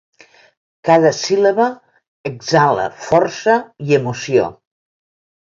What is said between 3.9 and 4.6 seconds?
i emoció.